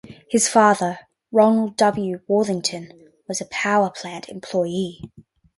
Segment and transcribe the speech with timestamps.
[0.27, 0.97] His father,
[1.31, 2.21] Ronald W.
[2.27, 5.03] Worthington, was a power plant employee.